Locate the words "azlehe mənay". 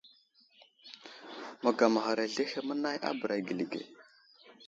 2.25-2.97